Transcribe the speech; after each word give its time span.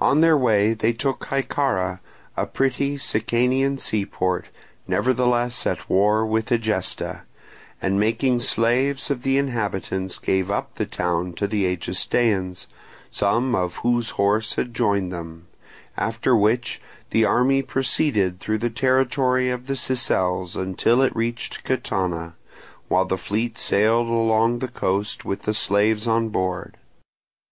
On 0.00 0.20
their 0.20 0.38
way 0.38 0.72
they 0.72 0.92
took 0.92 1.24
Hyccara, 1.26 1.98
a 2.36 2.46
petty 2.46 2.96
Sicanian 2.96 3.76
seaport, 3.76 4.46
nevertheless 4.86 5.66
at 5.66 5.90
war 5.90 6.24
with 6.24 6.52
Egesta, 6.52 7.22
and 7.82 7.98
making 7.98 8.38
slaves 8.38 9.10
of 9.10 9.22
the 9.22 9.36
inhabitants 9.36 10.16
gave 10.20 10.48
up 10.48 10.76
the 10.76 10.86
town 10.86 11.32
to 11.32 11.48
the 11.48 11.64
Egestaeans, 11.64 12.68
some 13.10 13.56
of 13.56 13.78
whose 13.78 14.10
horse 14.10 14.52
had 14.52 14.74
joined 14.74 15.12
them; 15.12 15.48
after 15.96 16.36
which 16.36 16.80
the 17.10 17.24
army 17.24 17.60
proceeded 17.60 18.38
through 18.38 18.58
the 18.58 18.70
territory 18.70 19.50
of 19.50 19.66
the 19.66 19.74
Sicels 19.74 20.54
until 20.54 21.02
it 21.02 21.16
reached 21.16 21.64
Catana, 21.64 22.34
while 22.86 23.06
the 23.06 23.18
fleet 23.18 23.58
sailed 23.58 24.06
along 24.06 24.60
the 24.60 24.68
coast 24.68 25.24
with 25.24 25.42
the 25.42 25.52
slaves 25.54 26.06
on 26.06 26.28
board. 26.28 26.76